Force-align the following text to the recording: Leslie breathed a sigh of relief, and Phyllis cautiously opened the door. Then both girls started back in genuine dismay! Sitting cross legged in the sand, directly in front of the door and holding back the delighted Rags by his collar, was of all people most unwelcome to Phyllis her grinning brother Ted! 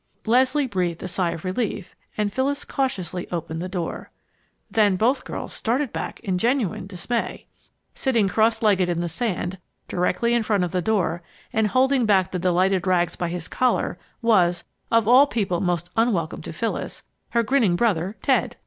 Leslie 0.25 0.65
breathed 0.65 1.03
a 1.03 1.07
sigh 1.07 1.29
of 1.29 1.45
relief, 1.45 1.95
and 2.17 2.33
Phyllis 2.33 2.65
cautiously 2.65 3.29
opened 3.29 3.61
the 3.61 3.69
door. 3.69 4.09
Then 4.71 4.95
both 4.95 5.23
girls 5.23 5.53
started 5.53 5.93
back 5.93 6.19
in 6.21 6.39
genuine 6.39 6.87
dismay! 6.87 7.45
Sitting 7.93 8.27
cross 8.27 8.63
legged 8.63 8.89
in 8.89 9.01
the 9.01 9.07
sand, 9.07 9.59
directly 9.87 10.33
in 10.33 10.41
front 10.41 10.63
of 10.63 10.71
the 10.71 10.81
door 10.81 11.21
and 11.53 11.67
holding 11.67 12.07
back 12.07 12.31
the 12.31 12.39
delighted 12.39 12.87
Rags 12.87 13.15
by 13.15 13.29
his 13.29 13.47
collar, 13.47 13.99
was 14.23 14.63
of 14.89 15.07
all 15.07 15.27
people 15.27 15.61
most 15.61 15.91
unwelcome 15.95 16.41
to 16.41 16.51
Phyllis 16.51 17.03
her 17.29 17.43
grinning 17.43 17.75
brother 17.75 18.17
Ted! 18.23 18.55